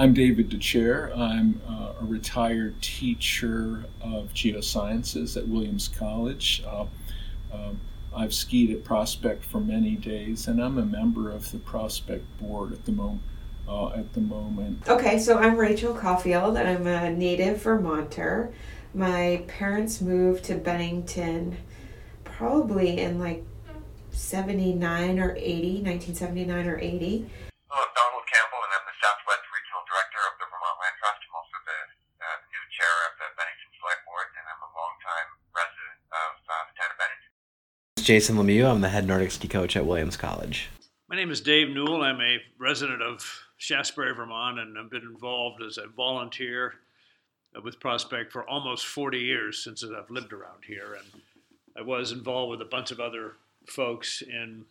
I'm 0.00 0.14
David 0.14 0.48
DeChair. 0.50 1.16
I'm 1.18 1.60
uh, 1.68 1.92
a 2.00 2.04
retired 2.04 2.80
teacher 2.80 3.84
of 4.00 4.32
geosciences 4.32 5.36
at 5.36 5.48
Williams 5.48 5.88
College. 5.88 6.62
Uh, 6.64 6.86
uh, 7.52 7.72
I've 8.14 8.32
skied 8.32 8.70
at 8.70 8.84
Prospect 8.84 9.44
for 9.44 9.58
many 9.58 9.96
days, 9.96 10.46
and 10.46 10.62
I'm 10.62 10.78
a 10.78 10.86
member 10.86 11.32
of 11.32 11.50
the 11.50 11.58
Prospect 11.58 12.24
board 12.38 12.72
at 12.72 12.84
the 12.84 12.92
moment. 12.92 13.22
Uh, 13.68 13.88
at 13.88 14.14
the 14.14 14.20
moment. 14.20 14.88
Okay, 14.88 15.18
so 15.18 15.36
I'm 15.36 15.58
Rachel 15.58 15.92
Caulfield. 15.92 16.56
I'm 16.56 16.86
a 16.86 17.10
native 17.10 17.60
Vermonter. 17.60 18.50
My 18.94 19.44
parents 19.46 20.00
moved 20.00 20.44
to 20.44 20.54
Bennington 20.54 21.58
probably 22.24 23.00
in 23.00 23.18
like 23.18 23.44
79 24.10 25.18
or 25.18 25.36
80, 25.36 25.82
1979 25.82 26.66
or 26.66 26.78
80. 26.78 27.28
Hello, 27.68 27.84
Donald 27.92 28.24
Campbell, 28.24 28.64
and 28.64 28.72
I'm 28.72 28.86
the 28.88 28.96
Southwest 28.96 29.44
Regional 29.52 29.84
Director 29.84 30.24
of 30.24 30.40
the 30.40 30.48
Vermont 30.48 30.80
Land 30.80 30.96
Trust. 30.96 31.20
I'm 31.20 31.36
also 31.36 31.60
the 31.68 31.80
uh, 32.24 32.36
new 32.48 32.64
chair 32.72 32.94
of 33.04 33.12
the 33.20 33.28
Bennington 33.36 33.68
Select 33.76 34.00
Board, 34.08 34.32
and 34.40 34.44
I'm 34.48 34.62
a 34.64 34.70
longtime 34.72 35.30
resident 35.52 36.00
of 36.08 36.32
uh, 36.48 36.64
the 36.64 36.74
town 36.80 36.88
of 36.88 36.96
Bennington. 36.96 37.32
Jason 38.08 38.36
Lemieux. 38.36 38.66
I'm 38.66 38.80
the 38.80 38.88
head 38.88 39.06
Nordic 39.06 39.32
ski 39.32 39.48
coach 39.48 39.76
at 39.76 39.84
Williams 39.84 40.16
College. 40.16 40.70
My 41.10 41.16
name 41.16 41.30
is 41.30 41.42
Dave 41.42 41.68
Newell. 41.68 42.00
I'm 42.00 42.22
a 42.22 42.38
resident 42.58 43.02
of 43.02 43.22
Shaftsbury, 43.58 44.16
Vermont, 44.16 44.58
and 44.58 44.78
I've 44.78 44.88
been 44.88 45.02
involved 45.02 45.62
as 45.62 45.76
a 45.76 45.88
volunteer 45.88 46.76
with 47.62 47.78
Prospect 47.80 48.32
for 48.32 48.48
almost 48.48 48.86
40 48.86 49.18
years 49.18 49.62
since 49.62 49.84
I've 49.84 50.08
lived 50.08 50.32
around 50.32 50.64
here. 50.66 50.96
And 50.98 51.22
I 51.76 51.82
was 51.82 52.10
involved 52.10 52.52
with 52.52 52.62
a 52.62 52.70
bunch 52.70 52.90
of 52.92 52.98
other 52.98 53.34
folks 53.68 54.22
in 54.22 54.64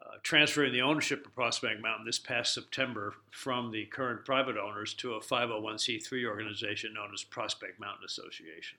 uh, 0.00 0.16
transferring 0.22 0.72
the 0.72 0.80
ownership 0.80 1.26
of 1.26 1.34
Prospect 1.34 1.82
Mountain 1.82 2.06
this 2.06 2.18
past 2.18 2.54
September 2.54 3.12
from 3.30 3.70
the 3.70 3.84
current 3.84 4.24
private 4.24 4.56
owners 4.56 4.94
to 4.94 5.12
a 5.12 5.20
501c3 5.20 6.26
organization 6.26 6.94
known 6.94 7.10
as 7.12 7.22
Prospect 7.22 7.78
Mountain 7.78 8.06
Association. 8.06 8.78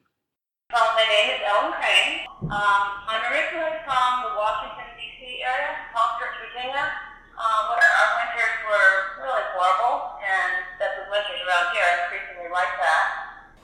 Um, 0.73 0.81
my 0.95 1.05
name 1.07 1.35
is 1.35 1.41
Ellen 1.47 1.73
Crane. 1.73 2.20
Um, 2.41 2.83
I'm 3.05 3.21
originally 3.29 3.77
from 3.85 4.09
the 4.25 4.33
Washington, 4.33 4.89
D.C. 4.97 5.45
area, 5.45 5.77
Falls 5.93 6.17
Church, 6.17 6.33
Virginia, 6.41 6.89
um, 7.37 7.61
where 7.69 7.85
our 7.85 8.09
winters 8.17 8.55
were 8.65 8.89
really 9.21 9.45
horrible, 9.53 10.17
and 10.25 10.51
that 10.81 10.91
the 10.97 11.05
winters 11.13 11.37
around 11.45 11.69
here 11.73 11.85
are 11.85 11.97
increasingly 12.09 12.49
like 12.49 12.73
that. 12.81 13.05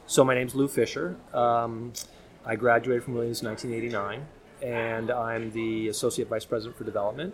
So 0.06 0.24
my 0.24 0.36
name's 0.36 0.54
Lou 0.54 0.68
Fisher. 0.68 1.18
Um, 1.34 1.94
I 2.46 2.56
graduated 2.56 3.04
from 3.04 3.16
Williams 3.16 3.42
in 3.42 3.50
1989 3.50 4.26
and 4.62 5.12
I'm 5.12 5.52
the 5.52 5.90
Associate 5.90 6.28
Vice 6.28 6.46
President 6.46 6.78
for 6.78 6.84
Development. 6.84 7.34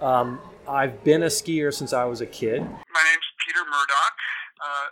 Um, 0.00 0.40
I've 0.68 1.04
been 1.04 1.22
a 1.22 1.32
skier 1.32 1.72
since 1.72 1.92
I 1.92 2.04
was 2.04 2.20
a 2.20 2.26
kid. 2.26 2.60
My 2.60 3.04
name's 3.04 3.28
Peter 3.46 3.64
Murdoch. 3.64 4.18
Uh, 4.60 4.88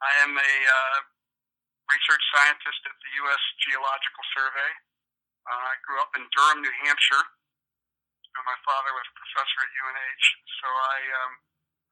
I 0.00 0.12
am 0.24 0.36
a 0.36 0.54
uh, 0.68 0.98
research 1.88 2.24
scientist 2.36 2.80
at 2.84 2.96
the 3.00 3.10
U.S. 3.24 3.42
Geological 3.68 4.24
Survey. 4.36 4.70
Uh, 5.46 5.66
I 5.72 5.76
grew 5.84 5.98
up 6.00 6.12
in 6.14 6.22
Durham, 6.30 6.62
New 6.62 6.74
Hampshire. 6.84 7.24
my 8.34 8.58
father 8.64 8.90
was 8.94 9.06
a 9.10 9.14
professor 9.18 9.58
at 9.62 9.70
UNH, 9.74 10.26
so 10.60 10.66
I 10.70 10.98
um, 11.20 11.32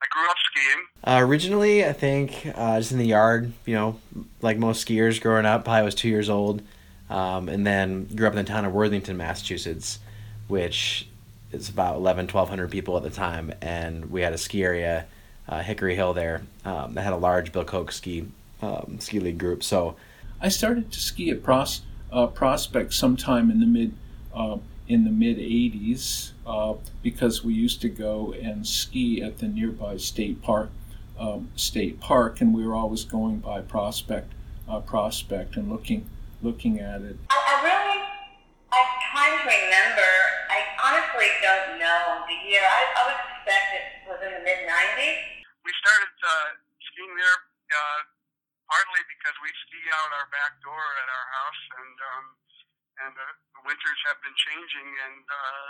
I 0.02 0.06
grew 0.10 0.26
up 0.30 0.36
skiing. 0.48 0.82
Uh, 1.04 1.20
originally, 1.26 1.84
I 1.84 1.92
think 1.92 2.50
uh, 2.54 2.78
just 2.78 2.92
in 2.92 2.98
the 2.98 3.06
yard, 3.06 3.52
you 3.66 3.74
know, 3.74 4.00
like 4.40 4.56
most 4.56 4.86
skiers 4.86 5.20
growing 5.20 5.46
up, 5.46 5.64
probably 5.64 5.84
was 5.84 5.94
two 5.94 6.08
years 6.08 6.30
old. 6.30 6.62
Um, 7.10 7.48
and 7.48 7.66
then 7.66 8.04
grew 8.04 8.28
up 8.28 8.34
in 8.34 8.36
the 8.36 8.44
town 8.44 8.64
of 8.64 8.72
Worthington, 8.72 9.16
Massachusetts, 9.16 9.98
which 10.46 11.08
is 11.50 11.68
about 11.68 11.96
11, 11.96 12.26
1,200 12.26 12.70
people 12.70 12.96
at 12.96 13.02
the 13.02 13.10
time. 13.10 13.52
And 13.60 14.10
we 14.12 14.22
had 14.22 14.32
a 14.32 14.38
ski 14.38 14.62
area, 14.62 15.06
uh, 15.48 15.60
Hickory 15.60 15.96
Hill 15.96 16.14
there, 16.14 16.42
um, 16.64 16.94
that 16.94 17.02
had 17.02 17.12
a 17.12 17.16
large 17.16 17.50
Bill 17.50 17.64
Koch 17.64 17.90
ski, 17.90 18.28
um, 18.62 18.98
ski 19.00 19.18
league 19.18 19.38
group. 19.38 19.64
So 19.64 19.96
I 20.40 20.48
started 20.50 20.92
to 20.92 21.00
ski 21.00 21.30
at 21.30 21.42
Pros, 21.42 21.82
uh, 22.12 22.26
Prospect 22.26 22.92
sometime 22.92 23.50
in 23.50 23.60
the 23.60 23.66
mid 23.66 23.94
uh, 24.34 24.58
in 24.88 25.04
the 25.04 25.10
mid 25.10 25.38
80s 25.38 26.32
uh, 26.46 26.74
because 27.02 27.44
we 27.44 27.54
used 27.54 27.80
to 27.82 27.88
go 27.88 28.32
and 28.32 28.66
ski 28.66 29.22
at 29.22 29.38
the 29.38 29.46
nearby 29.46 29.96
state 29.96 30.42
park 30.42 30.70
um, 31.18 31.50
state 31.54 32.00
park 32.00 32.40
and 32.40 32.54
we 32.54 32.66
were 32.66 32.74
always 32.74 33.04
going 33.04 33.38
by 33.38 33.60
Prospect 33.60 34.32
uh, 34.68 34.80
Prospect 34.80 35.56
and 35.56 35.70
looking 35.70 36.08
looking 36.42 36.80
at 36.80 37.02
it? 37.02 37.16
I, 37.28 37.36
I 37.36 37.54
really, 37.60 38.00
I'm 38.72 38.90
trying 39.12 39.36
to 39.36 39.44
remember. 39.44 40.10
I 40.48 40.58
honestly 40.80 41.28
don't 41.44 41.76
know 41.76 42.24
the 42.24 42.38
year. 42.48 42.64
I, 42.64 42.80
I 42.96 43.00
would 43.10 43.20
suspect 43.20 43.66
it 43.76 43.84
was 44.08 44.18
in 44.24 44.32
the 44.32 44.42
mid 44.42 44.64
90s. 44.64 45.20
We 45.62 45.70
started 45.84 46.14
uh, 46.24 46.56
skiing 46.80 47.12
there 47.12 47.38
uh, 47.76 47.98
partly 48.66 49.02
because 49.12 49.29
we 49.40 49.50
ski 49.66 49.80
out 49.96 50.10
our 50.16 50.28
back 50.32 50.60
door 50.60 50.84
at 51.00 51.08
our 51.08 51.26
house, 51.32 51.62
and 51.80 51.96
um, 52.00 52.24
and 53.04 53.12
the 53.16 53.28
winters 53.64 54.00
have 54.08 54.20
been 54.20 54.36
changing, 54.36 54.88
and 54.88 55.24
uh, 55.24 55.68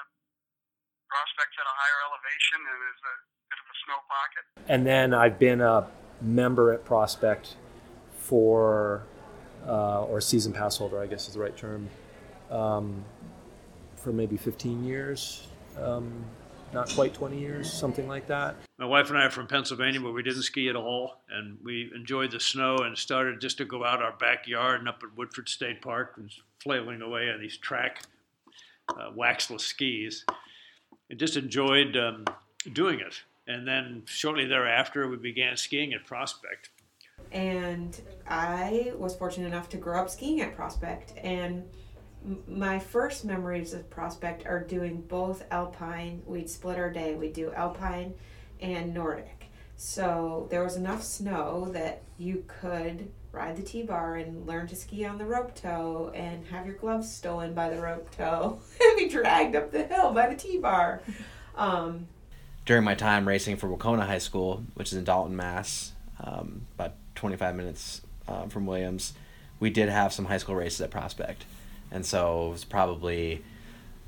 Prospect's 1.10 1.56
at 1.58 1.66
a 1.66 1.75
higher 1.75 2.00
elevation 2.06 2.60
and 2.62 2.78
is 2.91 3.00
a 3.03 3.14
bit 3.50 3.58
of 3.58 3.66
a 3.66 3.76
snow 3.82 4.00
pocket. 4.06 4.42
And 4.70 4.82
then 4.86 5.14
I've 5.14 5.38
been 5.38 5.60
a 5.60 5.91
member 6.20 6.72
at 6.72 6.84
Prospect 6.84 7.56
for 8.14 9.03
uh, 9.66 10.04
or 10.04 10.20
season 10.20 10.52
pass 10.52 10.76
holder, 10.76 11.00
I 11.00 11.06
guess 11.06 11.28
is 11.28 11.34
the 11.34 11.41
right 11.41 11.56
term, 11.56 11.88
um, 12.50 13.04
for 13.97 14.12
maybe 14.12 14.37
15 14.37 14.84
years, 14.84 15.47
um, 15.78 16.25
not 16.72 16.88
quite 16.91 17.14
20 17.14 17.38
years, 17.38 17.72
something 17.72 18.08
like 18.08 18.26
that. 18.28 18.56
My 18.78 18.86
wife 18.86 19.10
and 19.10 19.19
I 19.19 19.26
are 19.26 19.31
from 19.31 19.47
Pennsylvania, 19.47 20.00
where 20.00 20.12
we 20.12 20.22
didn't 20.22 20.42
ski 20.42 20.69
at 20.69 20.76
all, 20.76 21.22
and 21.31 21.58
we 21.64 21.91
enjoyed 21.94 22.31
the 22.31 22.41
snow 22.41 22.78
and 22.78 22.97
started 22.97 23.41
just 23.41 23.58
to 23.58 23.64
go 23.64 23.84
out 23.84 24.03
our 24.03 24.12
backyard 24.12 24.81
and 24.81 24.88
up 24.88 25.03
at 25.03 25.16
Woodford 25.16 25.48
State 25.48 25.82
Park 25.82 26.14
and 26.16 26.31
flailing 26.62 27.03
away 27.03 27.31
on 27.31 27.41
these 27.41 27.56
track 27.56 28.03
uh, 28.88 29.10
waxless 29.14 29.64
skis, 29.64 30.25
and 31.08 31.19
just 31.19 31.36
enjoyed 31.36 31.97
um, 31.97 32.25
doing 32.72 33.00
it. 33.00 33.22
And 33.47 33.66
then 33.66 34.02
shortly 34.06 34.47
thereafter, 34.47 35.08
we 35.08 35.16
began 35.16 35.56
skiing 35.56 35.92
at 35.92 36.04
Prospect 36.04 36.70
and 37.32 38.00
I 38.26 38.92
was 38.97 39.14
fortunate 39.14 39.47
enough 39.47 39.69
to 39.70 39.76
grow 39.76 40.00
up 40.00 40.10
skiing 40.10 40.41
at 40.41 40.56
Prospect. 40.56 41.14
And 41.22 41.64
my 42.47 42.78
first 42.78 43.25
memories 43.25 43.72
of 43.72 43.88
Prospect 43.91 44.47
are 44.47 44.60
doing 44.60 45.00
both 45.03 45.44
alpine. 45.50 46.22
We'd 46.26 46.50
split 46.50 46.78
our 46.78 46.91
day. 46.91 47.14
We'd 47.14 47.32
do 47.32 47.53
alpine 47.53 48.14
and 48.60 48.92
Nordic. 48.92 49.47
So 49.76 50.47
there 50.50 50.62
was 50.62 50.76
enough 50.76 51.03
snow 51.03 51.70
that 51.72 52.03
you 52.19 52.44
could 52.47 53.10
ride 53.32 53.56
the 53.56 53.62
T-bar 53.62 54.16
and 54.16 54.47
learn 54.47 54.66
to 54.66 54.76
ski 54.76 55.06
on 55.06 55.16
the 55.16 55.25
rope 55.25 55.54
tow 55.54 56.12
and 56.14 56.44
have 56.48 56.66
your 56.66 56.75
gloves 56.75 57.10
stolen 57.10 57.54
by 57.54 57.70
the 57.70 57.81
rope 57.81 58.10
tow 58.14 58.58
and 58.81 58.98
be 58.98 59.08
dragged 59.08 59.56
up 59.56 59.70
the 59.70 59.84
hill 59.84 60.12
by 60.12 60.28
the 60.28 60.37
T-bar. 60.37 61.00
Um, 61.56 62.08
During 62.66 62.84
my 62.84 62.94
time 62.94 63.26
racing 63.26 63.56
for 63.56 63.69
Wahconah 63.69 64.06
High 64.06 64.19
School, 64.19 64.64
which 64.75 64.92
is 64.92 64.98
in 64.98 65.04
Dalton, 65.04 65.34
Mass, 65.34 65.92
um, 66.22 66.66
about 66.75 66.94
25 67.14 67.56
minutes 67.56 68.02
uh, 68.28 68.47
from 68.48 68.66
Williams, 68.66 69.14
we 69.60 69.70
did 69.70 69.88
have 69.88 70.12
some 70.12 70.26
high 70.26 70.38
school 70.38 70.56
races 70.56 70.81
at 70.82 70.91
Prospect. 70.91 71.44
And 71.90 72.06
so 72.06 72.48
it 72.48 72.50
was 72.50 72.64
probably 72.64 73.42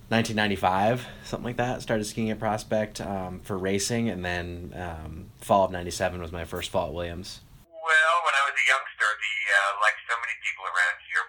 1995, 0.09 1.07
something 1.25 1.45
like 1.45 1.57
that. 1.57 1.83
Started 1.83 2.05
skiing 2.05 2.31
at 2.31 2.39
Prospect 2.39 3.01
um, 3.01 3.41
for 3.41 3.59
racing, 3.59 4.09
and 4.09 4.25
then 4.25 4.73
um, 4.77 5.27
fall 5.39 5.65
of 5.65 5.71
'97 5.73 6.21
was 6.21 6.31
my 6.31 6.45
first 6.45 6.71
fall 6.71 6.89
at 6.89 6.95
Williams. 6.95 7.41
Well, 7.67 8.17
when 8.23 8.35
I 8.37 8.43
was 8.47 8.55
a 8.55 8.67
youngster, 8.69 9.09
the 9.09 9.35
uh, 9.51 9.73
like 9.81 9.97
so 10.07 10.15
many 10.21 10.37
people 10.45 10.65
around 10.69 11.01
here, 11.11 11.25